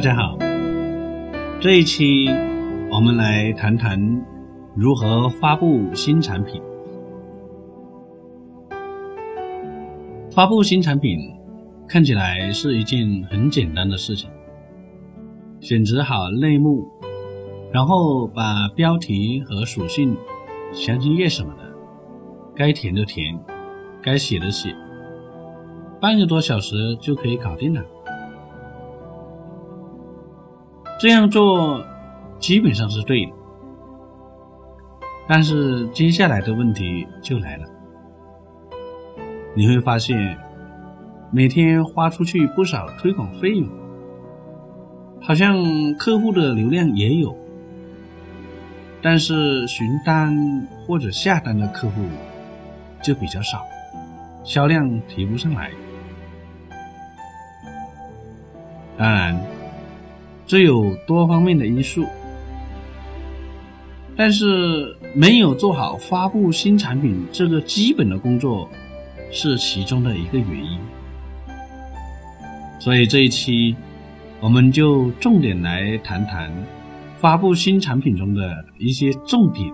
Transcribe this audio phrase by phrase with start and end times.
[0.00, 0.38] 大家好，
[1.60, 2.26] 这一期
[2.90, 4.00] 我们来谈谈
[4.74, 6.62] 如何发布新产品。
[10.34, 11.18] 发布新产品
[11.86, 14.30] 看起来是一件很简单的事情，
[15.60, 16.88] 选择好类目，
[17.70, 20.16] 然后把标题和属性、
[20.72, 21.74] 详情页什么的
[22.56, 23.38] 该填的填，
[24.00, 24.74] 该写的写，
[26.00, 27.84] 半个多小时就可以搞定了。
[31.00, 31.82] 这样做
[32.38, 33.32] 基本上是对的，
[35.26, 37.64] 但是接下来的问题就来了。
[39.54, 40.36] 你会发现，
[41.30, 43.66] 每天花出去不少推广费用，
[45.22, 45.64] 好像
[45.94, 47.34] 客户的流量也有，
[49.00, 52.02] 但是询单或者下单的客户
[53.00, 53.62] 就比较少，
[54.44, 55.70] 销量提不上来。
[58.98, 59.59] 当然。
[60.50, 62.04] 这有多方面的因素，
[64.16, 68.68] 但是没有做好发布新产品这个基本的工作，
[69.30, 70.80] 是其中的一个原因。
[72.80, 73.76] 所以这一期，
[74.40, 76.52] 我们就重点来谈谈
[77.14, 79.72] 发布新产品中的一些重点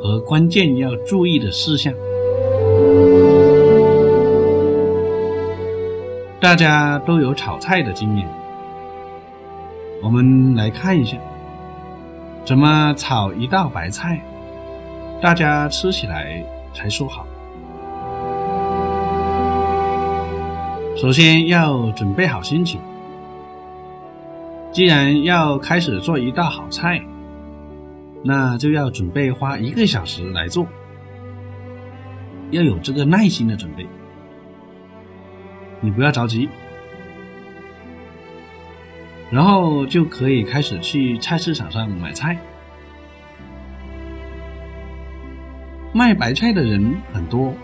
[0.00, 1.92] 和关键要注意的事项。
[6.40, 8.26] 大家都有炒菜的经验。
[10.00, 11.18] 我们来看一下，
[12.44, 14.20] 怎么炒一道白菜，
[15.20, 17.26] 大家吃起来才说好。
[20.96, 22.80] 首先要准备好心情，
[24.72, 27.02] 既然要开始做一道好菜，
[28.22, 30.66] 那就要准备花一个小时来做，
[32.50, 33.86] 要有这个耐心的准备，
[35.80, 36.48] 你不要着急。
[39.30, 42.38] 然后就可以开始去菜市场上买菜。
[45.92, 47.54] 卖白菜的人很多，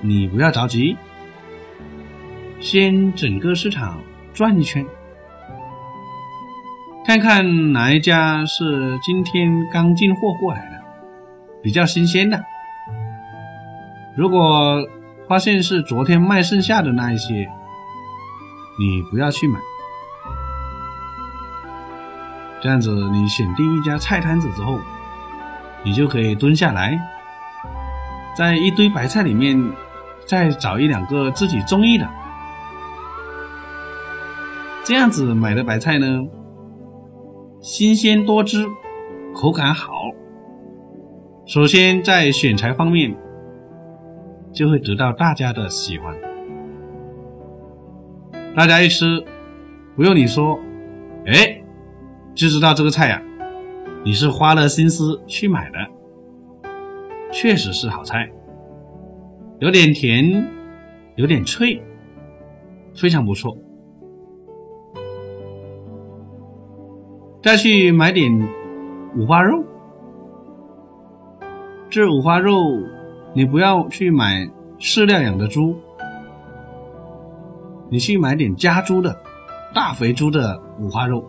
[0.00, 0.96] 你不要着急，
[2.60, 4.00] 先整个市场
[4.34, 4.84] 转一圈，
[7.06, 10.82] 看看哪一家是今天刚进货过来的，
[11.62, 12.42] 比较新鲜的。
[14.16, 14.84] 如果
[15.28, 17.48] 发现是昨天卖剩下的那一些，
[18.78, 19.58] 你不要去买。
[22.62, 24.78] 这样子，你选定一家菜摊子之后，
[25.82, 27.00] 你就可以蹲下来，
[28.36, 29.58] 在一堆白菜里面
[30.26, 32.06] 再找一两个自己中意的。
[34.84, 36.06] 这样子买的白菜呢，
[37.62, 38.66] 新鲜多汁，
[39.34, 39.92] 口感好。
[41.46, 43.16] 首先在选材方面，
[44.52, 46.14] 就会得到大家的喜欢。
[48.54, 49.24] 大家一吃，
[49.96, 50.58] 不用你说，
[51.24, 51.59] 哎。
[52.34, 53.22] 就知道这个菜呀，
[54.04, 55.78] 你是花了心思去买的，
[57.32, 58.30] 确实是好菜，
[59.58, 60.48] 有点甜，
[61.16, 61.82] 有点脆，
[62.94, 63.56] 非常不错。
[67.42, 68.30] 再去买点
[69.16, 69.62] 五花肉，
[71.90, 72.54] 这五花肉
[73.34, 74.48] 你不要去买
[74.78, 75.74] 饲料养的猪，
[77.90, 79.14] 你去买点家猪的
[79.74, 81.22] 大肥猪的五花肉。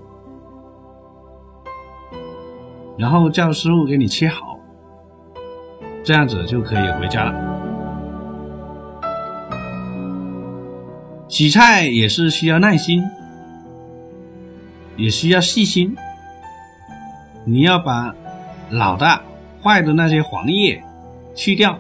[2.97, 4.59] 然后叫师傅给你切好，
[6.03, 7.34] 这样子就可以回家了。
[11.28, 13.03] 洗菜也是需要耐心，
[14.97, 15.96] 也需要细心。
[17.46, 18.13] 你要把
[18.69, 19.22] 老的、
[19.63, 20.84] 坏的那些黄叶
[21.34, 21.79] 去掉，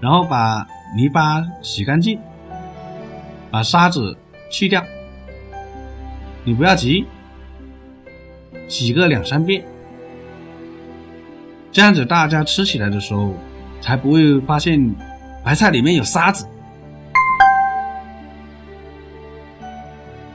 [0.00, 0.66] 然后把
[0.96, 2.18] 泥巴洗干净，
[3.50, 4.18] 把沙子
[4.50, 4.84] 去掉。
[6.44, 7.06] 你不要急，
[8.68, 9.64] 洗个两三遍。
[11.72, 13.34] 这样子大家吃起来的时候，
[13.80, 14.94] 才不会发现
[15.44, 16.46] 白菜里面有沙子。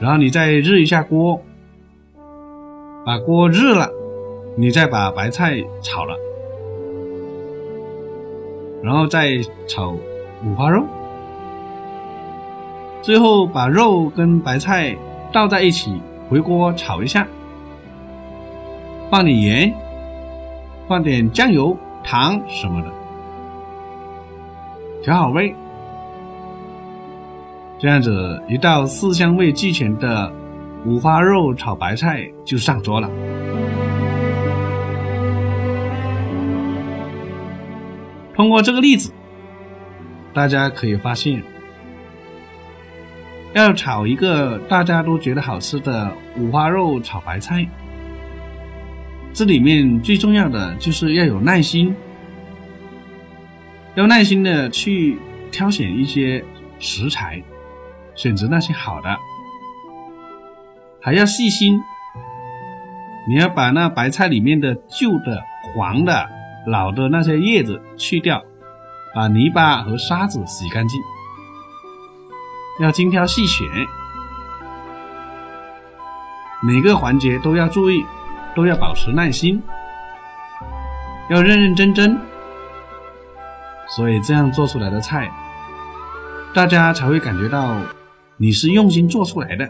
[0.00, 1.40] 然后你再热一下锅，
[3.06, 3.90] 把锅热了，
[4.56, 6.14] 你再把白菜炒了，
[8.82, 9.96] 然后再炒
[10.44, 10.84] 五花肉，
[13.00, 14.94] 最后把肉跟白菜
[15.32, 17.26] 倒在一起，回锅炒一下，
[19.14, 19.72] 放点盐。
[20.88, 22.90] 放点酱油、糖什么的，
[25.04, 25.54] 调好味，
[27.78, 30.32] 这样子一道四香味俱全的
[30.84, 33.08] 五花肉炒白菜就上桌了。
[38.34, 39.12] 通过这个例子，
[40.32, 41.40] 大家可以发现，
[43.52, 47.64] 要炒一个大家都觉得好吃的五花肉炒白菜，
[49.34, 51.92] 这里面最重要的就是要有耐心，
[53.96, 55.18] 要耐心的去
[55.50, 56.44] 挑选一些
[56.78, 57.42] 食材，
[58.14, 59.18] 选择那些好的，
[61.02, 61.80] 还要细心。
[63.26, 65.42] 你要把那白菜里面的旧的、
[65.74, 66.28] 黄的、
[66.68, 68.40] 老的那些叶子去掉，
[69.16, 71.00] 把泥巴和沙子洗干净。
[72.80, 73.66] 要精挑细选，
[76.62, 78.04] 每个环节都要注意，
[78.54, 79.62] 都要保持耐心，
[81.28, 82.18] 要认认真真。
[83.88, 85.30] 所以这样做出来的菜，
[86.54, 87.76] 大家才会感觉到
[88.36, 89.68] 你是用心做出来的。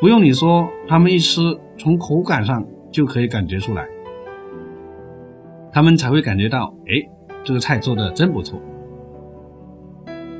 [0.00, 1.40] 不用你说，他们一吃，
[1.76, 3.86] 从口感上就可以感觉出来，
[5.72, 7.06] 他们才会感觉到，哎，
[7.44, 8.58] 这个菜做的真不错。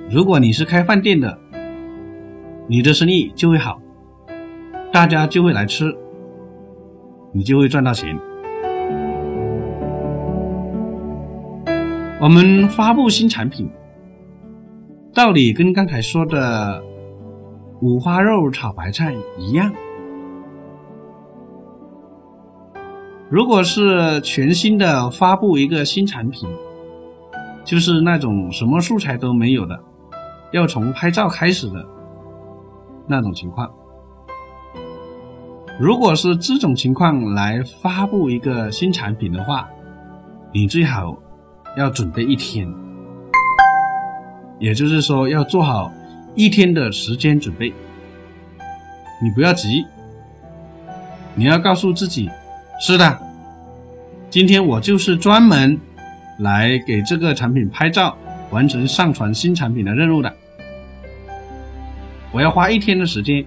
[0.09, 1.39] 如果你是开饭店的，
[2.67, 3.81] 你的生意就会好，
[4.91, 5.95] 大家就会来吃，
[7.33, 8.19] 你就会赚到钱。
[12.21, 13.71] 我们发布新产品，
[15.15, 16.83] 道理跟刚才说的
[17.81, 19.73] 五花肉炒白菜一样。
[23.31, 26.49] 如果是全新的发布一个新产品，
[27.65, 29.79] 就是那种什么素材都没有的。
[30.53, 31.87] 要从拍照开始的
[33.07, 33.71] 那种情况。
[35.81, 39.67] 如果是这种情况来发布一个新产品的话，
[40.53, 41.17] 你最好
[41.75, 42.71] 要准备一天，
[44.59, 45.91] 也就是说要做好
[46.35, 47.73] 一天的时间准备。
[49.23, 49.87] 你不要急，
[51.35, 52.29] 你要告诉自己，
[52.79, 53.19] 是的，
[54.29, 55.81] 今天我就是专门
[56.41, 58.15] 来给这个产品拍照。
[58.51, 60.35] 完成上传新产品的任务的，
[62.33, 63.47] 我要花一天的时间。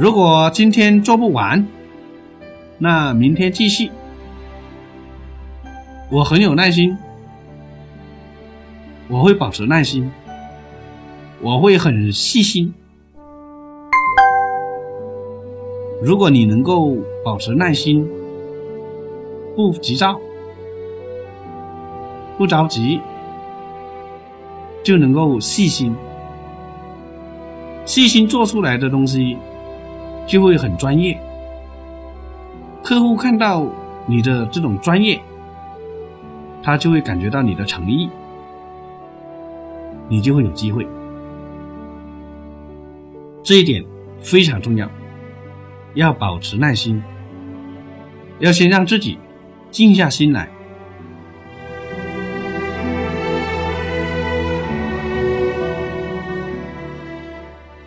[0.00, 1.68] 如果今天做不完，
[2.78, 3.90] 那明天继续。
[6.10, 6.96] 我很有耐心，
[9.08, 10.10] 我会保持耐心，
[11.42, 12.72] 我会很细心。
[16.02, 18.08] 如果你能够保持耐心，
[19.54, 20.18] 不急躁，
[22.38, 23.02] 不着急。
[24.82, 25.94] 就能够细心，
[27.84, 29.36] 细心做出来的东西
[30.30, 31.20] 就会很专业。
[32.84, 33.66] 客户看到
[34.06, 35.20] 你的这种专业，
[36.62, 38.08] 他就会感觉到你的诚意，
[40.08, 40.86] 你就会有机会。
[43.42, 43.84] 这一点
[44.20, 44.88] 非常重要，
[45.94, 47.02] 要保持耐心，
[48.38, 49.18] 要先让自己
[49.72, 50.48] 静下心来。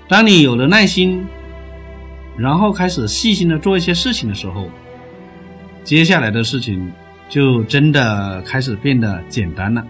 [0.09, 1.25] 当你有了耐心，
[2.37, 4.69] 然后开始细心的做一些事情的时候，
[5.83, 6.91] 接下来的事情
[7.29, 9.85] 就真的开始变得简单了。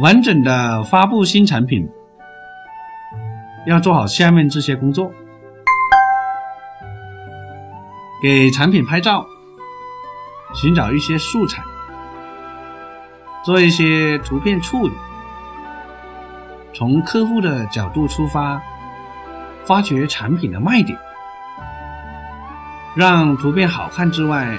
[0.00, 1.88] 完整的发布新产品，
[3.66, 5.10] 要做好下面这些工作：
[8.22, 9.26] 给产品拍照，
[10.54, 11.62] 寻找一些素材。
[13.44, 14.92] 做一些图片处理，
[16.78, 18.62] 从客户的角度出发，
[19.64, 20.96] 发掘产品的卖点，
[22.94, 24.56] 让图片好看之外，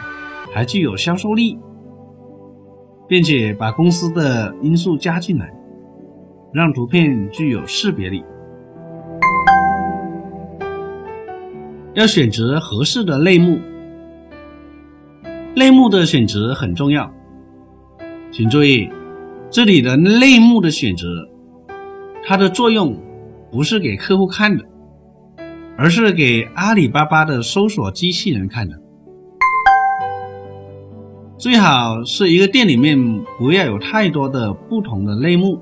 [0.54, 1.58] 还具有销售力，
[3.08, 5.50] 并且把公司的因素加进来，
[6.52, 8.22] 让图片具有识别力。
[11.94, 13.58] 要选择合适的类目，
[15.56, 17.10] 类目的选择很重要。
[18.30, 18.90] 请注意，
[19.50, 21.08] 这里的类目的选择，
[22.26, 22.96] 它的作用
[23.52, 24.64] 不是给客户看的，
[25.78, 28.76] 而是给阿里巴巴的搜索机器人看的。
[31.38, 35.60] 最好是一个店里面不要有太多的不同的类目。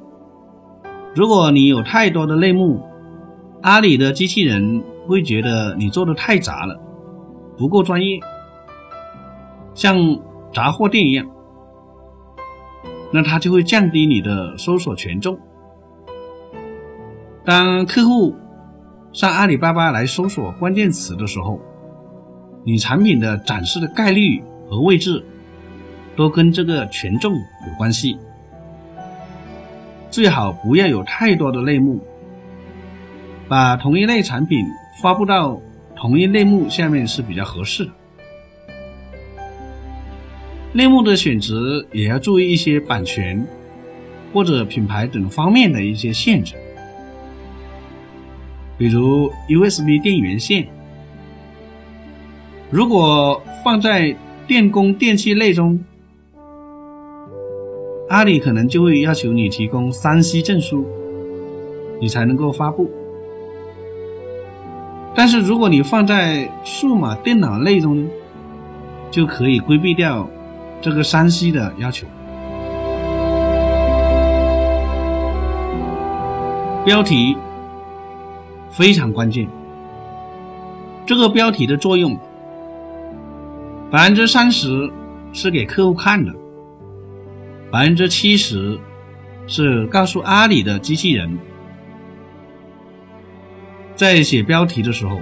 [1.15, 2.81] 如果你有太多的类目，
[3.61, 6.75] 阿里的机器人会觉得你做的太杂了，
[7.57, 8.19] 不够专业，
[9.73, 9.97] 像
[10.51, 11.25] 杂货店一样。
[13.13, 15.39] 那它就会降低你的搜索权重。
[17.47, 18.35] 当客户
[19.13, 21.61] 上阿里巴巴来搜索关键词的时候，
[22.65, 25.23] 你产品的展示的概率和位置
[26.17, 28.17] 都跟这个权重有关系。
[30.11, 32.01] 最好不要有太多的类目，
[33.47, 34.65] 把同一类产品
[35.01, 35.57] 发布到
[35.95, 37.91] 同一类目下面是比较合适的。
[40.73, 43.47] 类目的选择也要注意一些版权
[44.33, 46.53] 或者品牌等方面的一些限制，
[48.77, 50.67] 比如 USB 电源线，
[52.69, 54.15] 如果放在
[54.45, 55.83] 电工电器类中，
[58.09, 60.85] 阿里可能就会要求你提供三 C 证书，
[61.99, 62.89] 你才能够发布。
[65.15, 68.07] 但是如果你放在数码电脑类中，
[69.09, 70.29] 就可以规避掉。
[70.79, 72.05] 这个三 C 的要求，
[76.85, 77.35] 标题
[78.77, 79.47] 非常关键。
[81.03, 82.15] 这个标题的作用，
[83.89, 84.91] 百分之三十
[85.33, 86.31] 是给客户看的，
[87.71, 88.79] 百分之七十
[89.47, 91.39] 是告诉阿里的机器人。
[93.95, 95.19] 在写标题的时候，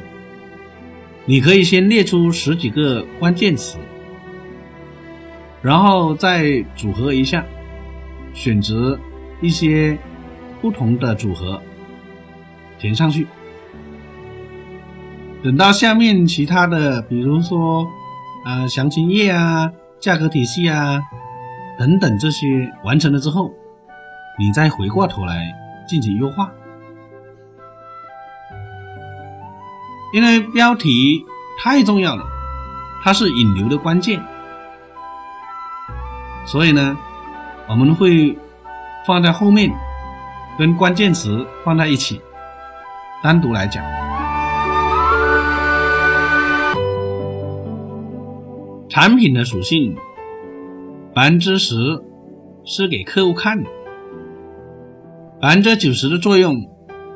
[1.24, 3.78] 你可以先列出十几个关键词。
[5.62, 7.46] 然后再组合一下，
[8.34, 9.00] 选择
[9.42, 9.98] 一些
[10.62, 11.62] 不同的组合
[12.78, 13.26] 填上去。
[15.46, 17.86] 等到下面其他的，比如说
[18.46, 21.00] 呃详情页啊、价格体系啊
[21.78, 22.48] 等等这些
[22.84, 23.52] 完成了之后，
[24.40, 25.54] 你再回过头来
[25.88, 26.52] 进行优化。
[30.14, 31.24] 因为标题
[31.64, 32.26] 太重要了，
[33.04, 34.20] 它是引流的关键。
[36.48, 36.98] 所以呢，
[37.68, 38.36] 我们会
[39.06, 39.72] 放在后面，
[40.58, 42.20] 跟关键词放在一起，
[43.22, 43.86] 单独来讲。
[48.96, 49.94] 产品的属性，
[51.14, 52.02] 百分之十
[52.64, 53.70] 是给客户看的，
[55.42, 56.56] 百分之九十的作用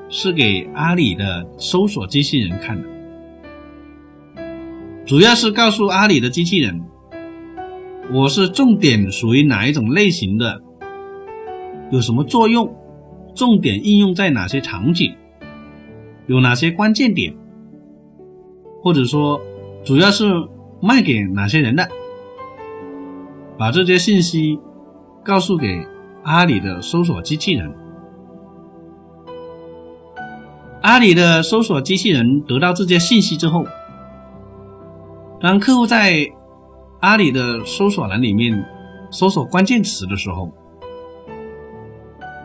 [0.09, 2.89] 是给阿里的搜索机器人看的，
[5.05, 6.81] 主要是告诉阿里的机器人。
[8.11, 10.61] 我是重点属于哪一种类型的？
[11.91, 12.75] 有什么作用？
[13.33, 15.15] 重点应用在哪些场景？
[16.27, 17.33] 有哪些关键点？
[18.83, 19.39] 或者说，
[19.85, 20.25] 主要是
[20.81, 21.87] 卖给哪些人的？
[23.57, 24.57] 把这些信息
[25.23, 25.85] 告诉给
[26.23, 27.69] 阿里的搜索机器人。
[30.81, 33.65] 阿里的搜索机器人得到这些信息之后，
[35.41, 36.25] 当客户在
[37.01, 38.65] 阿里的搜索栏里面
[39.11, 40.49] 搜索关键词的时候，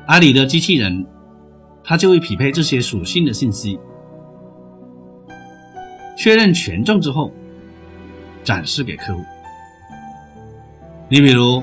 [0.06, 1.06] 阿里的机器人
[1.84, 3.78] 它就会匹配这些属性的信息，
[6.18, 7.32] 确认权重之后
[8.44, 9.24] 展示给客户。
[11.08, 11.62] 你比如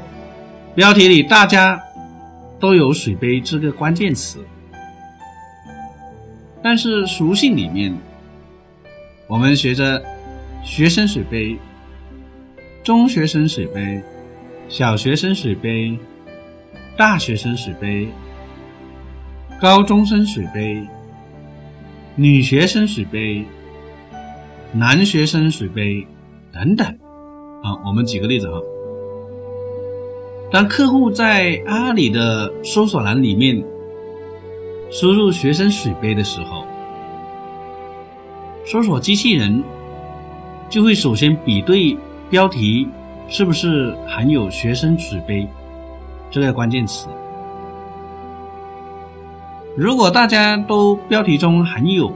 [0.75, 1.81] 标题里大家
[2.59, 4.39] 都有水杯这个关键词，
[6.61, 7.95] 但是属性里面
[9.27, 10.03] 我们学着
[10.63, 11.57] 学生水杯。
[12.83, 14.01] 中学生水杯、
[14.67, 15.95] 小学生水杯、
[16.97, 18.09] 大学生水杯、
[19.61, 20.81] 高中生水杯、
[22.15, 23.45] 女学生水杯、
[24.73, 26.07] 男学生水杯
[26.53, 26.87] 等等。
[27.63, 28.59] 啊，我们举个例子哈。
[30.51, 33.63] 当客户在阿里的搜索栏里面
[34.91, 36.65] 输入“学生水杯”的时候，
[38.65, 39.63] 搜索机器人
[40.69, 41.97] 就会首先比对。
[42.29, 42.87] 标题
[43.27, 45.45] 是不是含有“学生水杯”
[46.31, 47.09] 这个关键词？
[49.75, 52.09] 如果大家都标题中含有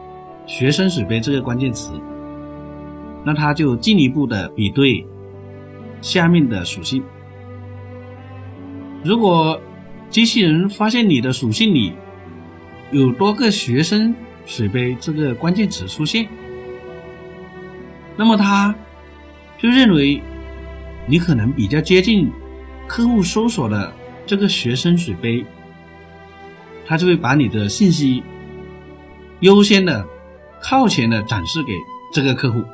[0.44, 1.92] “学生水杯”这个关键词，
[3.24, 5.06] 那它就进一步的比对
[6.00, 7.02] 下面的属性。
[9.04, 9.60] 如果
[10.10, 11.92] 机器人发现你的属性里
[12.90, 14.14] 有多个“学生
[14.46, 16.28] 水杯”这个关键词出现，
[18.16, 18.74] 那么它。
[19.58, 20.20] 就认为
[21.06, 22.28] 你可能比较接近
[22.88, 23.92] 客户搜索的
[24.26, 25.46] 这个学生水杯，
[26.84, 28.24] 他就会把你的信息
[29.38, 30.04] 优先的
[30.60, 31.72] 靠前的展示给
[32.12, 32.64] 这个客户，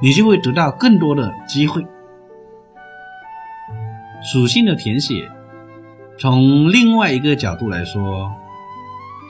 [0.00, 1.86] 你就会得到更多的机会。
[4.32, 5.30] 属性的填写，
[6.18, 8.30] 从另外一个角度来说，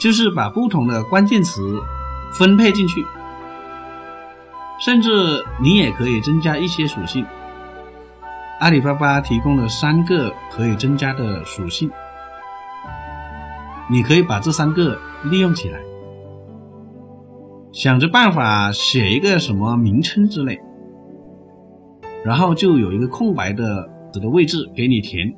[0.01, 1.81] 就是把不同的关键词
[2.39, 3.05] 分配进去。
[4.81, 7.27] 甚至你也可以增加一些属性。
[8.61, 11.91] 阿里巴巴提供了三个可以增加的属性，
[13.91, 15.79] 你可以把这三个利用起来，
[17.73, 20.61] 想着办法写一个什么名称之类，
[22.25, 25.33] 然后就有一个空白的的位置给你填，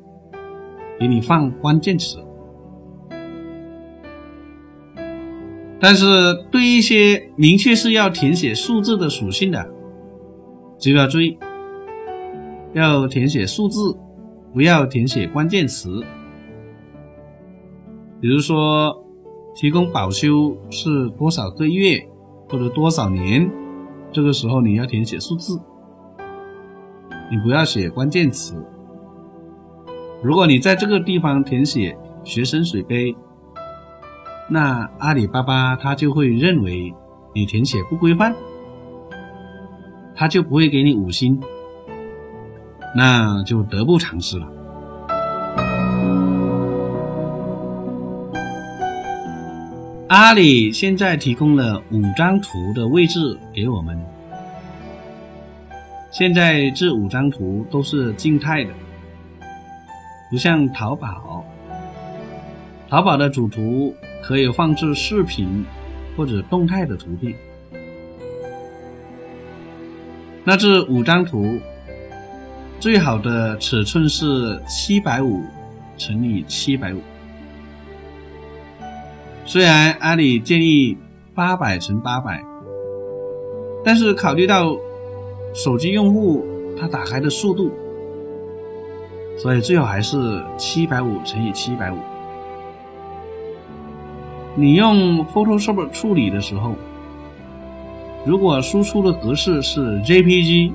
[0.99, 2.19] 给你放关键词。
[5.79, 6.07] 但是
[6.51, 9.69] 对一些明确是要填写数字的属性的，
[10.79, 11.37] 就要注意，
[12.73, 13.95] 要填写数字，
[14.55, 16.03] 不要填写关键词。
[18.21, 18.97] 比如说，
[19.57, 22.01] 提供保修是多少个月
[22.53, 23.51] 或者多少年，
[24.13, 25.59] 这个时候你要填写数字，
[27.31, 28.55] 你不要写关键词。
[30.23, 33.17] 如果你在这个地方填写学生水杯，
[34.51, 36.95] 那阿里巴巴他就会认为
[37.35, 38.35] 你填写不规范，
[40.15, 41.41] 他就不会给你五星，
[42.95, 44.47] 那就得不偿失了。
[50.13, 53.99] 阿里现在提供了五张图的位置给我们，
[56.11, 58.71] 现在这五张图都是静态的。
[60.31, 61.43] 不像淘宝，
[62.91, 65.65] 淘宝的主图可以放置视频
[66.15, 67.35] 或者动态的图片。
[70.45, 71.59] 那这五张图
[72.79, 75.41] 最好的尺寸是七百五
[75.97, 77.01] 乘以七百五。
[79.53, 80.97] 虽然阿里建议
[81.35, 82.43] 八百乘八百，
[83.85, 84.79] 但是考虑到
[85.53, 86.43] 手机用户
[86.81, 87.71] 他打开的速度。
[89.37, 91.99] 所以最好还是七百五乘以七百五。
[94.55, 96.75] 你用 Photoshop 处理的时候，
[98.25, 100.73] 如果输出的格式是 JPG，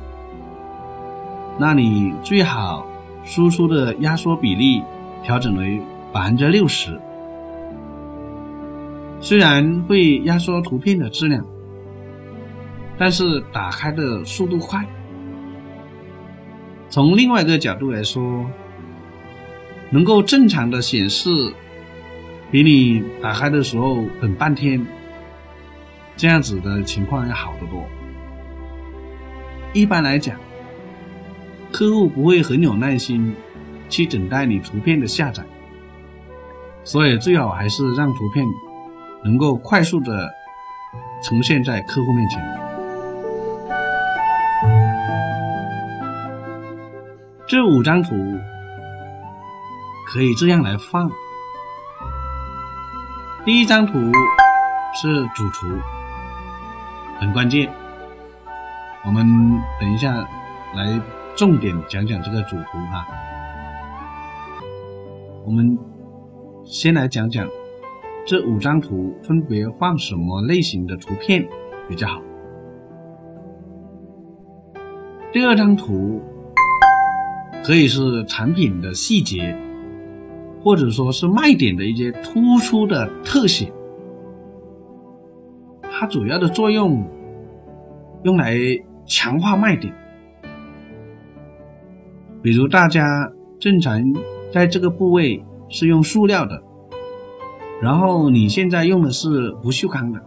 [1.57, 2.85] 那你最好
[3.23, 4.83] 输出的压缩比例
[5.23, 5.81] 调整为
[6.13, 7.01] 百分之六十。
[9.27, 11.45] 虽然会压缩图片的质量，
[12.97, 14.81] 但是打开的速度快。
[16.87, 18.49] 从另外一个角度来说，
[19.89, 21.29] 能够正常的显示，
[22.49, 24.87] 比你打开的时候等半天，
[26.15, 27.83] 这样子的情况要好得多。
[29.73, 30.37] 一般来讲，
[31.69, 33.35] 客户不会很有耐心
[33.89, 35.43] 去等待你图片的下载，
[36.85, 38.45] 所以最好还是让图片
[39.23, 40.29] 能够快速的
[41.23, 42.41] 呈现在客户面前。
[47.47, 48.15] 这五张图
[50.07, 51.09] 可以这样来放。
[53.45, 53.93] 第一张图
[54.93, 55.67] 是主图，
[57.19, 57.71] 很关键。
[59.05, 59.25] 我们
[59.79, 60.13] 等一下
[60.75, 60.99] 来
[61.37, 63.07] 重点讲讲这个主图哈。
[65.45, 65.79] 我们
[66.65, 67.47] 先来讲讲
[68.27, 71.47] 这五张图分别放什么类型的图片
[71.87, 72.21] 比较好。
[75.31, 76.21] 第二张图。
[77.63, 79.53] 可以是产品的细节，
[80.63, 83.73] 或者说是卖点的一些突出的特写。
[85.81, 87.05] 它主要的作用
[88.23, 88.55] 用来
[89.05, 89.93] 强化卖点。
[92.41, 94.01] 比如大家正常
[94.53, 96.63] 在这个部位是用塑料的，
[97.81, 100.21] 然后你现在用的是不锈钢的，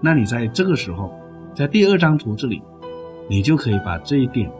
[0.00, 1.12] 那你在这个时候，
[1.54, 2.62] 在第二张图这里，
[3.28, 4.50] 你就可以把这一点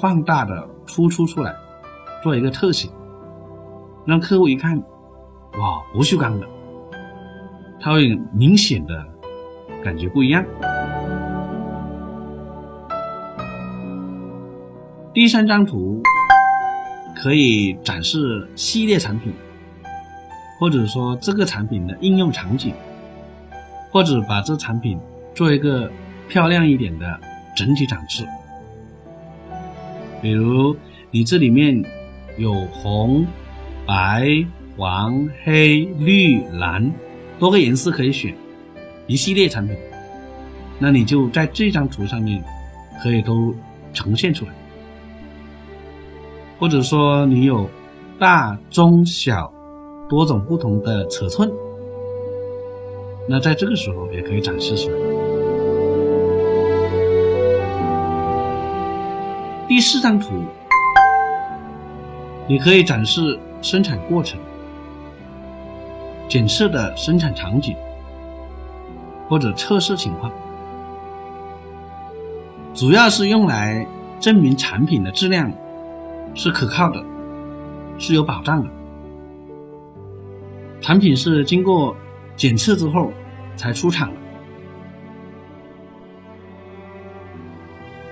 [0.00, 0.68] 放大的。
[0.88, 1.52] 突出出来，
[2.22, 2.88] 做一个特写，
[4.04, 4.78] 让客户一看，
[5.58, 6.46] 哇，不锈钢的，
[7.80, 9.04] 他会明显的
[9.82, 10.44] 感觉不一样。
[15.12, 16.00] 第三张图
[17.16, 19.32] 可以展示系列产品，
[20.58, 22.72] 或者说这个产品的应用场景，
[23.90, 24.98] 或者把这产品
[25.34, 25.90] 做一个
[26.28, 27.20] 漂亮一点的
[27.56, 28.26] 整体展示。
[30.22, 30.74] 比如
[31.10, 31.84] 你这里面
[32.38, 33.26] 有红、
[33.86, 34.28] 白、
[34.76, 36.92] 黄、黑、绿、蓝
[37.38, 38.34] 多个颜色可以选，
[39.06, 39.76] 一系列产品，
[40.78, 42.42] 那你就在这张图上面
[43.02, 43.54] 可以都
[43.92, 44.52] 呈现出来。
[46.58, 47.68] 或者说你有
[48.18, 49.52] 大、中、小
[50.08, 51.50] 多种不同的尺寸，
[53.28, 54.96] 那在这个时候也可以展示出来。
[59.66, 60.44] 第四张图，
[62.46, 64.38] 你可以展示生产过程、
[66.28, 67.76] 检测的生产场景
[69.28, 70.30] 或者测试情况，
[72.72, 73.84] 主要是用来
[74.20, 75.52] 证明产品的质量
[76.32, 77.04] 是可靠的，
[77.98, 78.70] 是有保障的。
[80.86, 81.96] 产品是经过
[82.36, 83.12] 检测之后
[83.56, 84.20] 才出厂的。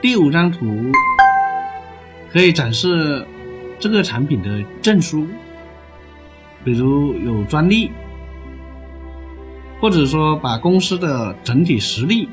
[0.02, 0.66] 第五张图。
[2.32, 3.24] 可以展示
[3.78, 5.24] 这个产品的证书，
[6.64, 7.92] 比如有专利，
[9.80, 12.28] 或者说把公司的整体实力、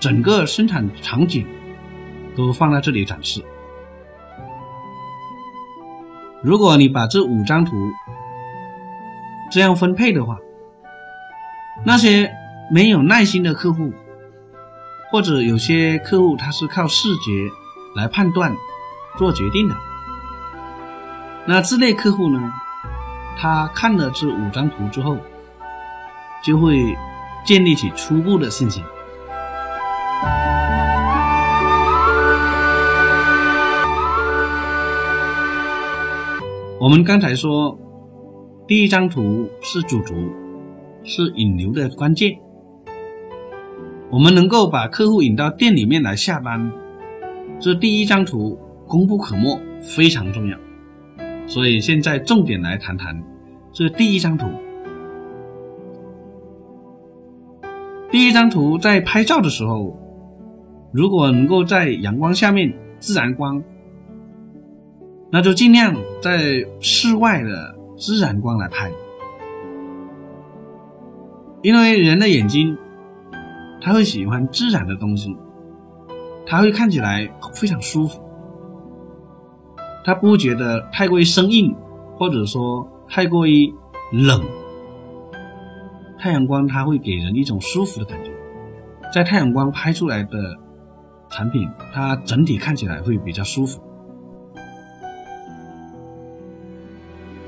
[0.00, 1.46] 整个生产场景
[2.34, 3.44] 都放在这里展示。
[6.42, 7.76] 如果你把这五张图
[9.50, 10.38] 这样分配的话，
[11.84, 12.30] 那些
[12.70, 13.92] 没有耐心的客户，
[15.10, 17.48] 或者有些客户他是靠视觉
[17.94, 18.52] 来判断、
[19.16, 19.76] 做决定的，
[21.46, 22.52] 那这类客户呢，
[23.38, 25.16] 他看了这五张图之后，
[26.42, 26.96] 就会
[27.44, 28.82] 建立起初步的信心。
[36.80, 37.78] 我们刚才说，
[38.66, 40.14] 第一张图是主图，
[41.02, 42.38] 是引流的关键。
[44.10, 46.72] 我们能够把客户引到店里面来下单，
[47.60, 50.56] 这第一张图功不可没，非常重要。
[51.46, 53.22] 所以现在重点来谈谈
[53.70, 54.46] 这第一张图。
[58.10, 59.94] 第一张图在拍照的时候，
[60.90, 63.62] 如果能够在阳光下面自然光。
[65.30, 68.90] 那就尽量在室外的自然光来拍，
[71.62, 72.76] 因为人的眼睛，
[73.80, 75.36] 他会喜欢自然的东西，
[76.46, 78.20] 他会看起来非常舒服，
[80.04, 81.74] 他不觉得太过于生硬，
[82.16, 83.72] 或者说太过于
[84.12, 84.42] 冷。
[86.18, 88.30] 太阳光它会给人一种舒服的感觉，
[89.12, 90.58] 在太阳光拍出来的
[91.28, 93.78] 产品，它整体看起来会比较舒服。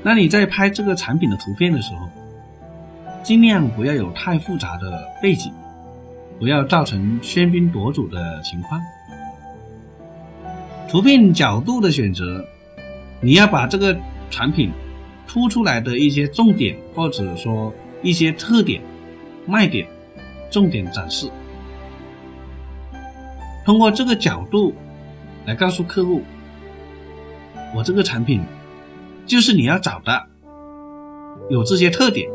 [0.03, 2.07] 那你在拍这个产品的图片的时候，
[3.23, 5.51] 尽量不要有太复杂的背景，
[6.39, 8.79] 不要造成喧宾夺主的情况。
[10.87, 12.45] 图片角度的选择，
[13.19, 13.97] 你要把这个
[14.29, 14.71] 产品
[15.27, 18.81] 突出来的一些重点，或者说一些特点、
[19.45, 19.85] 卖点，
[20.49, 21.29] 重点展示。
[23.65, 24.73] 通过这个角度
[25.45, 26.21] 来告诉客户，
[27.75, 28.41] 我这个产品。
[29.27, 30.23] 就是你要找的，
[31.49, 32.29] 有这些特点。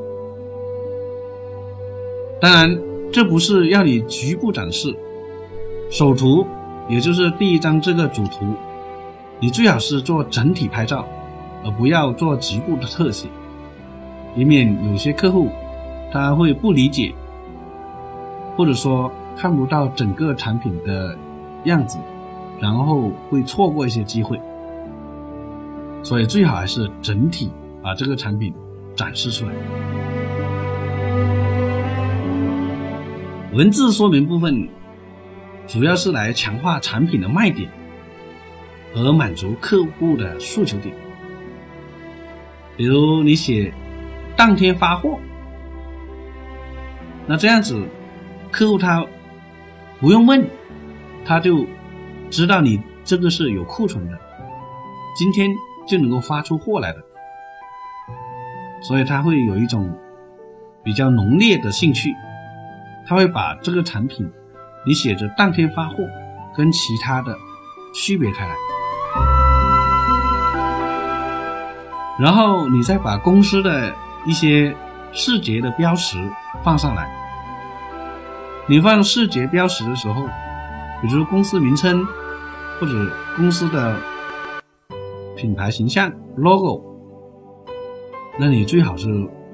[2.39, 2.79] 当然，
[3.11, 4.95] 这不是要你局部展示，
[5.91, 6.47] 首图，
[6.89, 8.55] 也就是第一张这个主图，
[9.41, 11.07] 你最好是做整体拍照，
[11.65, 13.27] 而不要做局部的特写，
[14.37, 15.49] 以免有些客户
[16.13, 17.15] 他会不理解，
[18.57, 21.17] 或者说看不到整个产品的
[21.65, 21.97] 样子，
[22.61, 24.39] 然后会错过一些机会。
[26.03, 27.51] 所以最好还是整体
[27.83, 28.53] 把这个产品
[28.97, 29.53] 展示出来。
[33.53, 34.69] 文字说明部分
[35.67, 37.71] 主要是来强化产品的卖点
[38.93, 40.95] 和满足客户的诉求点。
[42.77, 43.73] 比如你写
[44.37, 45.21] 当天发货，
[47.27, 47.81] 那这样子
[48.51, 49.07] 客户他
[50.01, 50.45] 不用问，
[51.25, 51.65] 他就
[52.29, 54.19] 知道你这个是有库存的，
[55.17, 55.49] 今天。
[55.87, 56.99] 就能够发出货来的，
[58.81, 59.93] 所以他会有一种
[60.83, 62.15] 比较浓烈的兴趣，
[63.07, 64.31] 他会把这个产品
[64.87, 65.97] 你写着当天发货
[66.57, 67.37] 跟其他的
[67.95, 68.55] 区别开来，
[72.19, 73.93] 然后你再把公司的
[74.25, 74.75] 一些
[75.13, 76.17] 视觉的标识
[76.63, 77.11] 放上来。
[78.69, 80.29] 你放视觉标识的时候，
[81.03, 82.07] 比如公司名称
[82.79, 84.12] 或者公司的。
[85.43, 86.85] 品牌形象 logo，
[88.39, 89.09] 那你最好是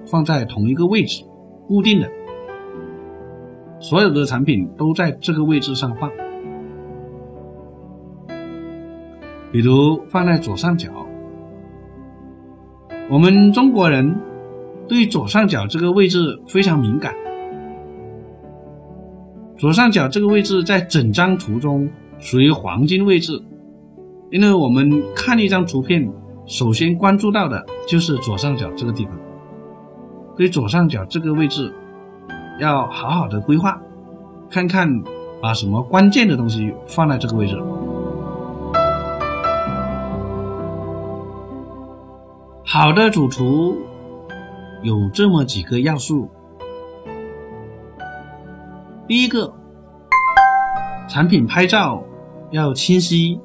[0.04, 1.24] 放在同一个位置，
[1.66, 2.06] 固定的，
[3.80, 6.10] 所有的产品都在这个位置上放。
[9.50, 10.90] 比如放在左上角，
[13.08, 14.14] 我们中国人
[14.86, 17.14] 对左上角这个位置非常敏感。
[19.56, 23.42] 左上角这个位置在整张图中属于黄金位置。
[24.30, 26.06] 因为我们看一张图片，
[26.44, 29.14] 首先关注到的就是左上角这个地方，
[30.36, 31.74] 所以左上角这个位置
[32.60, 33.80] 要好好的规划，
[34.50, 34.86] 看看
[35.40, 37.58] 把什么关键的东西放在这个位置。
[42.66, 43.78] 好的主图
[44.82, 46.28] 有这么几个要素，
[49.06, 49.54] 第一个，
[51.08, 52.04] 产品拍照
[52.50, 53.40] 要清晰。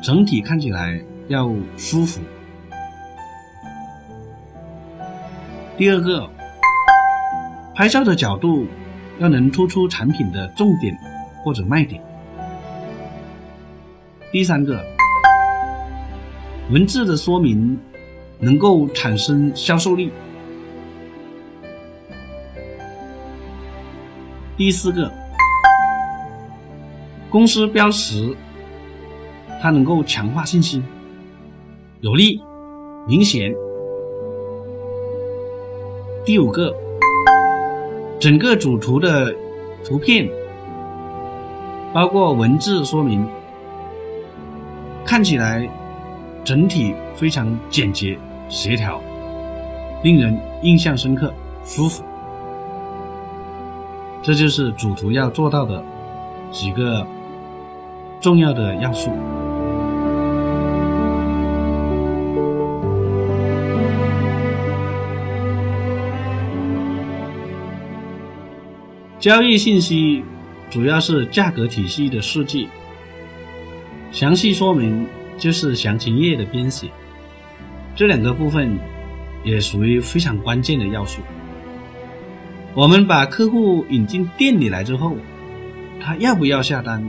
[0.00, 2.20] 整体看起来要舒服。
[5.76, 6.28] 第二个，
[7.74, 8.66] 拍照的角度
[9.18, 10.96] 要能突出产品的重点
[11.44, 12.02] 或者卖点。
[14.30, 14.84] 第三个，
[16.70, 17.78] 文字的说明
[18.38, 20.12] 能够产生销售力。
[24.56, 25.12] 第四个，
[27.30, 28.36] 公司标识。
[29.60, 30.84] 它能够强化信心，
[32.00, 32.40] 有力
[33.06, 33.54] 明显。
[36.24, 36.74] 第五个，
[38.20, 39.34] 整个主图的
[39.84, 40.28] 图片，
[41.92, 43.26] 包括文字说明，
[45.04, 45.68] 看起来
[46.44, 48.18] 整体非常简洁
[48.48, 49.00] 协调，
[50.02, 51.32] 令人印象深刻、
[51.64, 52.04] 舒服。
[54.22, 55.82] 这就是主图要做到的
[56.50, 57.06] 几个
[58.20, 59.10] 重要的要素。
[69.18, 70.22] 交易信息
[70.70, 72.68] 主要是价格体系的设计，
[74.12, 75.04] 详细说明
[75.36, 76.88] 就是详情页的编写，
[77.96, 78.78] 这两个部分
[79.42, 81.20] 也属于非常关键的要素。
[82.74, 85.16] 我们把客户引进店里来之后，
[86.00, 87.02] 他要不要下单，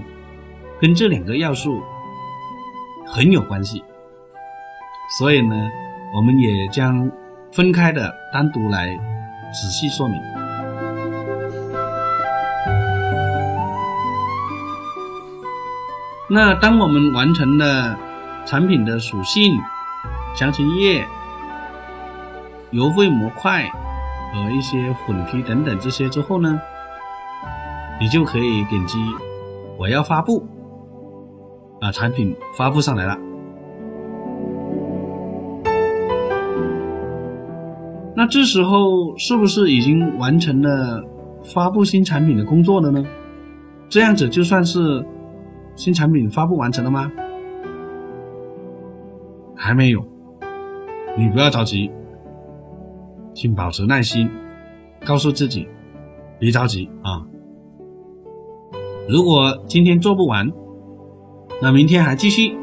[0.81, 1.79] 跟这两个要素
[3.05, 3.83] 很有关系。
[5.19, 5.69] 所以呢，
[6.15, 7.11] 我们也将
[7.51, 8.97] 分开的单独来
[9.53, 10.38] 仔细说明。
[16.31, 17.97] 那当我们完成了
[18.45, 19.57] 产品的属性、
[20.35, 21.03] 详情页、
[22.69, 23.63] 邮费模块
[24.31, 26.61] 和一些混批等等这些之后呢，
[27.99, 28.99] 你就可以点击
[29.79, 30.45] 我要发布，
[31.81, 33.17] 把产品发布上来了。
[38.15, 41.03] 那这时候是不是已经完成了
[41.43, 43.03] 发布新产品的工作了呢？
[43.89, 45.03] 这样子就算是。
[45.79, 47.09] 新产品发布完成了吗？
[49.55, 50.05] 还没有，
[51.17, 51.89] 你不要着急，
[53.33, 54.29] 请保持耐心，
[55.05, 55.69] 告诉自己
[56.37, 57.25] 别着急啊。
[59.07, 60.51] 如果今天做不完，
[61.61, 62.57] 那明天还继续，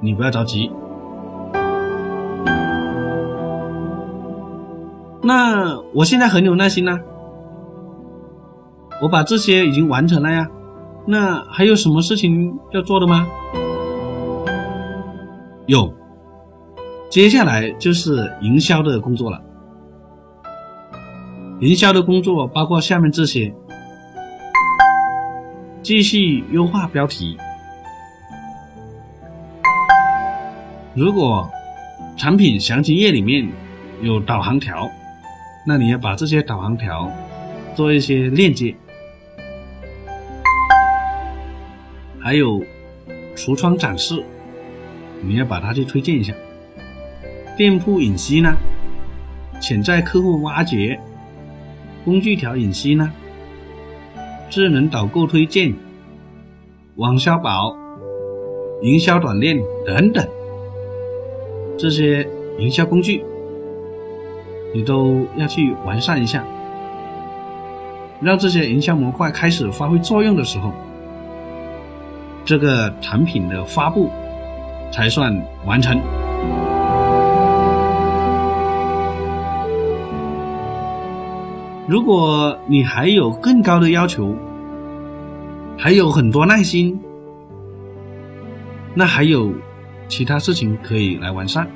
[0.00, 0.70] 你不要着急。
[5.20, 7.00] 那我现在很有耐心呢，
[9.02, 10.48] 我把这些已经完成了呀。
[11.06, 13.26] 那还有什么事情要做的吗？
[15.66, 15.92] 有，
[17.10, 19.42] 接下来就是营销的工作了。
[21.60, 23.54] 营销的工作包括下面这些：
[25.82, 27.36] 继续优化标题。
[30.94, 31.48] 如果
[32.16, 33.46] 产品详情页里面
[34.00, 34.88] 有导航条，
[35.66, 37.10] 那你要把这些导航条
[37.74, 38.74] 做一些链接。
[42.24, 42.64] 还有
[43.36, 44.24] 橱窗展示，
[45.20, 46.32] 你要把它去推荐一下。
[47.54, 48.56] 店铺引析呢？
[49.60, 50.98] 潜在客户挖掘，
[52.02, 53.12] 工具条引析呢？
[54.48, 55.74] 智能导购推荐，
[56.96, 57.76] 网销宝，
[58.80, 60.26] 营销短链等等，
[61.76, 62.26] 这些
[62.58, 63.22] 营销工具，
[64.72, 66.42] 你都要去完善一下，
[68.18, 70.72] 让这些营销模块开始发挥作用的时候。
[72.44, 74.10] 这个产品的发布
[74.92, 75.98] 才算完成。
[81.86, 84.34] 如果你还有更高的要求，
[85.76, 86.98] 还有很多耐心，
[88.94, 89.52] 那还有
[90.08, 91.66] 其他事情可以来完善。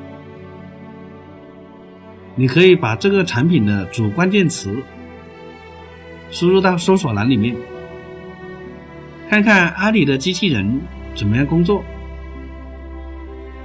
[2.35, 4.76] 你可以把这个产品的主关键词
[6.31, 7.57] 输入到搜索栏里面。
[9.29, 10.81] 看看阿里的机器人
[11.14, 11.85] 怎么样工作，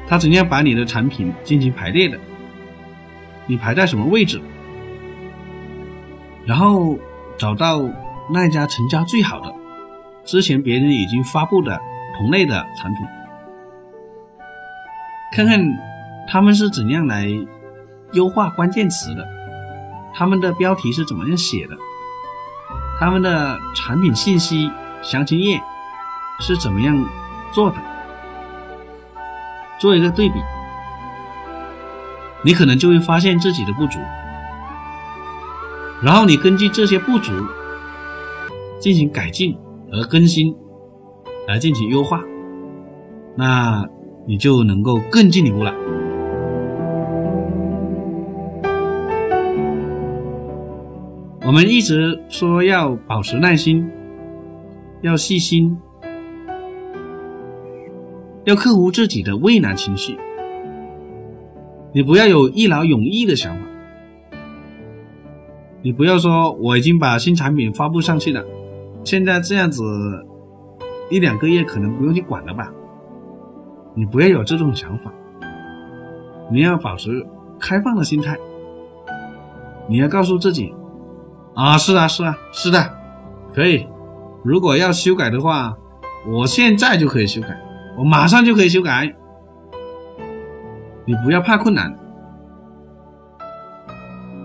[0.08, 2.19] 它怎样把你的产品进行排列的，
[3.47, 4.41] 你排在什么位置，
[6.45, 6.99] 然后
[7.38, 7.82] 找到
[8.30, 9.54] 那家成交最好的，
[10.26, 11.80] 之前别人已经发布的
[12.17, 13.06] 同类的产品，
[15.34, 15.62] 看看
[16.28, 17.26] 他们是怎样来
[18.12, 19.26] 优化关键词的，
[20.13, 21.78] 他们的标题是怎么样写的，
[22.99, 24.69] 他们的产品信息。
[25.03, 25.61] 详情页
[26.39, 27.05] 是怎么样
[27.51, 27.75] 做的？
[29.79, 30.35] 做一个对比，
[32.45, 33.99] 你可能就会发现自己的不足，
[36.01, 37.33] 然后你根据这些不足
[38.79, 39.57] 进行改进
[39.91, 40.55] 和更新，
[41.47, 42.21] 来进行优化，
[43.35, 43.85] 那
[44.25, 45.73] 你就能够更进一步了。
[51.45, 53.91] 我们一直说要保持耐心。
[55.03, 55.77] 要细心，
[58.45, 60.17] 要克服自己的畏难情绪。
[61.91, 63.61] 你不要有一劳永逸的想法。
[65.81, 68.45] 你不要说我已经把新产品发布上去了，
[69.03, 69.83] 现在这样子
[71.09, 72.71] 一两个月可能不用去管了吧？
[73.93, 75.11] 你不要有这种想法。
[76.49, 77.27] 你要保持
[77.59, 78.37] 开放的心态。
[79.89, 80.73] 你要告诉自己，
[81.55, 82.97] 啊，是啊，是啊，是的，
[83.53, 83.85] 可以。
[84.43, 85.73] 如果要修改的话，
[86.27, 87.58] 我现在就可以修改，
[87.97, 89.13] 我马上就可以修改。
[91.06, 91.97] 你不要怕困难，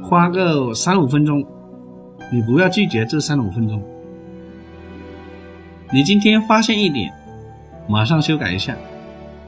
[0.03, 1.45] 花个三五分钟，
[2.33, 3.83] 你不要拒绝这三五分钟。
[5.93, 7.13] 你今天发现一点，
[7.89, 8.75] 马上修改一下；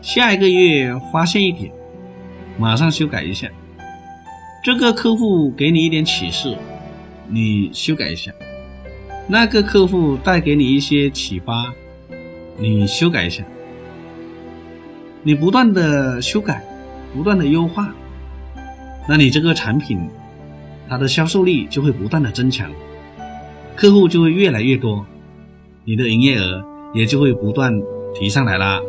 [0.01, 1.73] 下一个月发现一点，
[2.59, 3.49] 马上修改一下。
[4.65, 6.57] 这个客户给你一点启示，
[7.29, 8.33] 你修改一下；
[9.31, 11.73] 那个客户带给你一些启发，
[12.59, 13.45] 你修改一下。
[15.23, 16.67] 你不断的修改。
[17.13, 17.93] 不断的优化，
[19.09, 19.99] 那你这个产品，
[20.89, 22.71] 它的销售力就会不断的增强，
[23.75, 25.05] 客户就会越来越多，
[25.85, 26.65] 你的营业额
[26.95, 27.83] 也就会不断
[28.15, 28.81] 提上来啦。